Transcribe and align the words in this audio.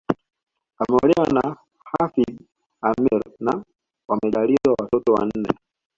Ameolewa 0.81 1.27
na 1.33 1.57
Hafidh 1.91 2.41
Ameir 2.81 3.21
na 3.39 3.63
wamejaaliwa 4.07 4.75
watoto 4.81 5.13
wanne 5.13 5.49